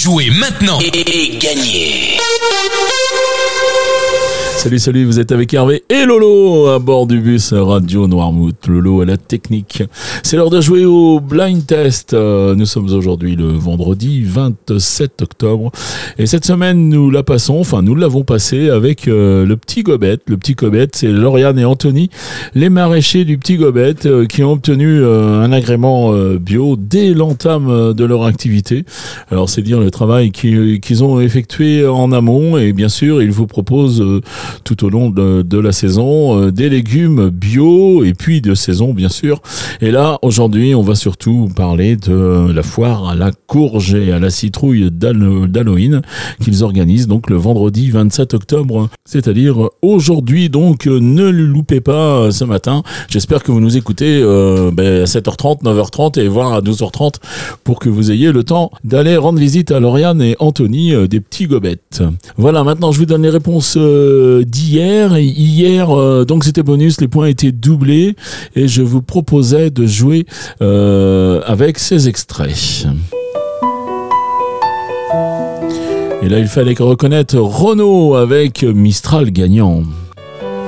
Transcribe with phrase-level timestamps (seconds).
[0.00, 0.78] Jouez maintenant.
[0.80, 2.18] Et gagnez
[4.58, 8.66] Salut, salut, vous êtes avec Hervé et Lolo à bord du bus Radio Noirmouth.
[8.66, 9.84] Lolo à la technique.
[10.24, 12.12] C'est l'heure de jouer au blind test.
[12.12, 15.70] Euh, nous sommes aujourd'hui le vendredi 27 octobre.
[16.18, 20.18] Et cette semaine, nous la passons, enfin, nous l'avons passé avec euh, le petit Gobet.
[20.26, 22.10] Le petit Gobet, c'est Lauriane et Anthony,
[22.56, 28.04] les maraîchers du petit Gobet, euh, qui ont obtenu un agrément bio dès l'entame de
[28.04, 28.84] leur activité.
[29.30, 32.58] Alors, c'est dire le travail qu'ils ont effectué en amont.
[32.58, 34.04] Et bien sûr, ils vous proposent
[34.64, 39.08] tout au long de, la saison, euh, des légumes bio et puis de saison bien
[39.08, 39.40] sûr.
[39.80, 44.18] Et là, aujourd'hui, on va surtout parler de la foire à la courge et à
[44.18, 46.02] la citrouille d'Halloween
[46.42, 50.48] qu'ils organisent donc le vendredi 27 octobre, c'est-à-dire aujourd'hui.
[50.48, 52.82] Donc, ne le loupez pas ce matin.
[53.08, 57.14] J'espère que vous nous écoutez euh, ben, à 7h30, 9h30 et voire à 12h30
[57.64, 61.20] pour que vous ayez le temps d'aller rendre visite à Lauriane et Anthony euh, des
[61.20, 62.02] petits gobettes.
[62.36, 63.76] Voilà, maintenant je vous donne les réponses
[64.44, 65.18] d'hier.
[65.18, 68.16] Hier, euh, donc c'était bonus, les points étaient doublés
[68.54, 70.26] et je vous proposais de jouer
[70.62, 72.86] euh, avec ces extraits.
[76.22, 79.82] Et là, il fallait reconnaître Renault avec Mistral gagnant.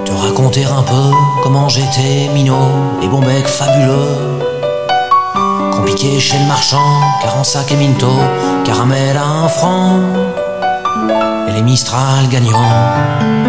[0.04, 2.54] Te raconter un peu comment j'étais minot
[3.02, 4.40] et bon bec fabuleux.
[5.72, 8.06] Compliqué chez le marchand, car en sac et minto,
[8.64, 9.98] caramel à un franc
[11.48, 13.39] et les Mistral gagnants.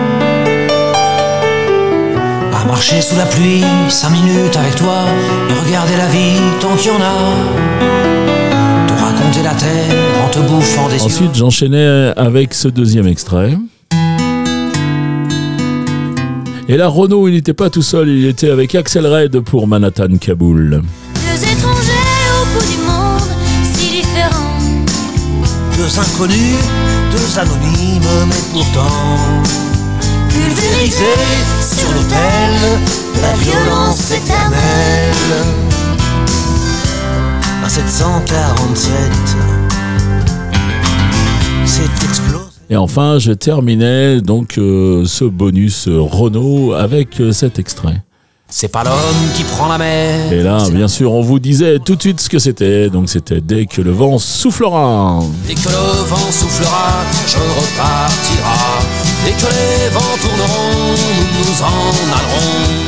[2.62, 5.06] À marcher sous la pluie, cinq minutes avec toi,
[5.50, 8.88] et regarder la vie tant qu'il y en a.
[8.88, 13.58] Te raconter la terre en te bouffant des Ensuite, j'enchaînais avec ce deuxième extrait.
[16.68, 20.18] Et là, Renault, il n'était pas tout seul, il était avec Axel Red pour Manhattan
[20.20, 20.81] Kaboul.
[21.16, 21.92] Deux étrangers
[22.42, 23.30] au bout du monde,
[23.73, 24.59] si différents.
[25.78, 26.59] Deux inconnus
[27.12, 29.44] deux anonymes, mais pourtant
[30.30, 31.03] pulvérisés
[33.41, 35.35] violence éternelle.
[37.63, 38.91] À 747,
[41.66, 42.46] c'est explosé.
[42.69, 48.01] Et enfin, je terminais donc euh, ce bonus Renault avec euh, cet extrait.
[48.53, 50.31] C'est pas l'homme qui prend la mer.
[50.31, 52.90] Et là, bien sûr, on vous disait tout de suite ce que c'était.
[52.90, 55.19] Donc c'était dès que le vent soufflera.
[55.47, 58.80] Dès que le vent soufflera, je repartira.
[59.24, 60.96] Dès que les vents tourneront,
[61.34, 62.81] nous nous en allerons.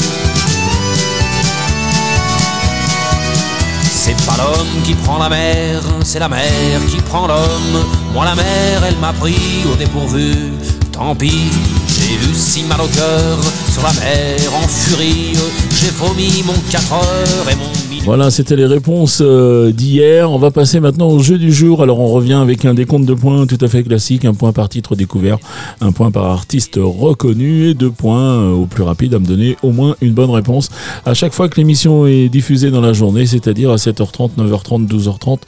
[4.84, 7.86] Qui prend la mer, c'est la mer qui prend l'homme.
[8.14, 10.54] Moi la mer, elle m'a pris au dépourvu.
[10.92, 11.50] Tant pis,
[11.88, 13.40] j'ai eu si mal au cœur
[13.72, 15.34] sur la mer en furie.
[15.72, 17.72] J'ai vomi mon 4 heures et mon
[18.06, 20.30] voilà, c'était les réponses euh, d'hier.
[20.30, 21.82] On va passer maintenant au jeu du jour.
[21.82, 24.68] Alors on revient avec un décompte de points tout à fait classique, un point par
[24.68, 25.38] titre découvert,
[25.80, 29.56] un point par artiste reconnu et deux points euh, au plus rapide à me donner
[29.64, 30.70] au moins une bonne réponse
[31.06, 35.40] à chaque fois que l'émission est diffusée dans la journée, c'est-à-dire à 7h30, 9h30, 12h30,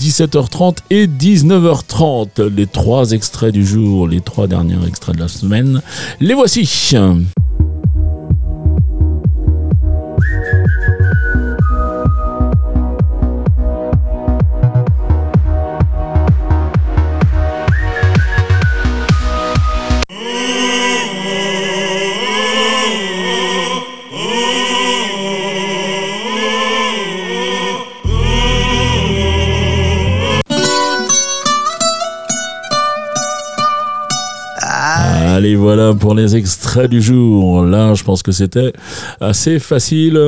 [0.00, 2.48] 17h30 et 19h30.
[2.48, 5.82] Les trois extraits du jour, les trois derniers extraits de la semaine,
[6.20, 6.94] les voici.
[35.68, 37.62] Voilà pour les extraits du jour.
[37.62, 38.72] Là, je pense que c'était
[39.20, 40.18] assez facile.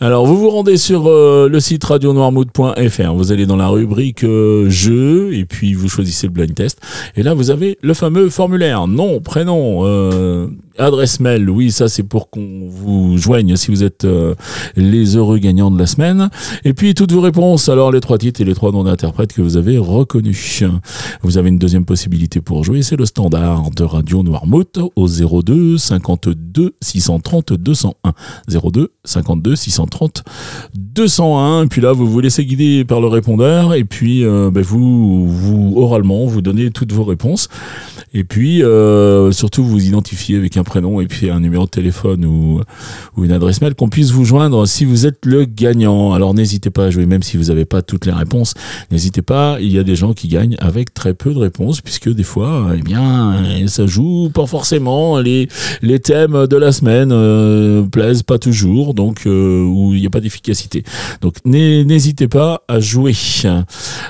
[0.00, 3.12] Alors, vous vous rendez sur euh, le site radionoirmood.fr.
[3.12, 6.80] Vous allez dans la rubrique euh, jeux et puis vous choisissez le blind test.
[7.14, 8.86] Et là, vous avez le fameux formulaire.
[8.86, 10.46] Nom, prénom, euh,
[10.80, 11.48] adresse mail.
[11.48, 14.06] Oui, ça, c'est pour qu'on vous joigne si vous êtes
[14.76, 16.30] les heureux gagnants de la semaine.
[16.64, 17.68] Et puis, toutes vos réponses.
[17.68, 20.64] Alors, les trois titres et les trois noms d'interprètes que vous avez reconnus.
[21.22, 22.82] Vous avez une deuxième possibilité pour jouer.
[22.82, 24.44] C'est le standard de Radio Noir
[24.96, 28.12] au 02 52 630 201.
[28.48, 30.22] 02 52 630
[30.74, 31.64] 201.
[31.64, 35.26] Et puis là, vous vous laissez guider par le répondeur et puis euh, ben, vous,
[35.28, 37.48] vous oralement vous donnez toutes vos réponses.
[38.12, 42.24] Et puis euh, surtout vous identifiez avec un prénom et puis un numéro de téléphone
[42.24, 42.60] ou,
[43.22, 46.12] une adresse mail qu'on puisse vous joindre si vous êtes le gagnant.
[46.12, 48.54] Alors n'hésitez pas à jouer, même si vous n'avez pas toutes les réponses.
[48.92, 52.08] N'hésitez pas, il y a des gens qui gagnent avec très peu de réponses puisque
[52.08, 55.18] des fois, eh bien, ça joue pas forcément.
[55.18, 55.48] Les,
[55.82, 60.10] les thèmes de la semaine euh, plaisent pas toujours, donc euh, où il n'y a
[60.10, 60.84] pas d'efficacité.
[61.20, 63.14] Donc n'hésitez pas à jouer.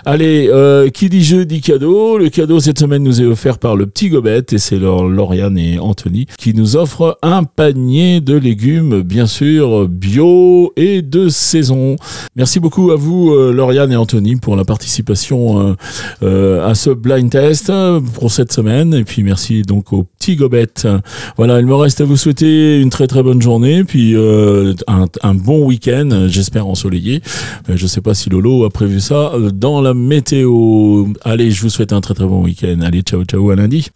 [0.05, 2.19] Allez, euh, qui dit jeu dit cadeau.
[2.19, 5.79] Le cadeau cette semaine nous est offert par le petit Gobet et c'est Lauriane et
[5.79, 11.97] Anthony qui nous offrent un panier de légumes, bien sûr, bio et de saison.
[12.35, 15.75] Merci beaucoup à vous, euh, Lauriane et Anthony, pour la participation euh,
[16.23, 17.71] euh, à ce blind test
[18.15, 18.95] pour cette semaine.
[18.95, 20.89] Et puis merci donc au petit Gobet.
[21.37, 25.35] Voilà, il me reste à vous souhaiter une très très bonne journée, puis un, un,
[25.35, 27.21] bon week-end, j'espère ensoleillé.
[27.69, 31.05] Je sais pas si Lolo a prévu ça dans la météo.
[31.23, 32.81] Allez, je vous souhaite un très très bon week-end.
[32.81, 33.91] Allez, ciao ciao à lundi.